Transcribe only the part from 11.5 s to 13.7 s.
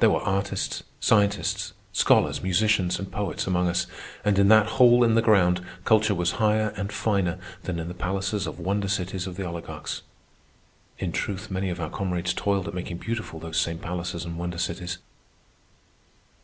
of our comrades toiled at making beautiful those